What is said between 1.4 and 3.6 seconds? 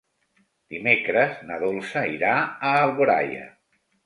na Dolça irà a Alboraia.